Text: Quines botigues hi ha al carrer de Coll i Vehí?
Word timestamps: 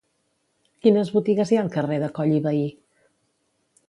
Quines 0.85 1.11
botigues 1.17 1.51
hi 1.53 1.59
ha 1.59 1.61
al 1.65 1.69
carrer 1.75 1.99
de 2.05 2.09
Coll 2.15 2.33
i 2.39 2.39
Vehí? 2.47 2.65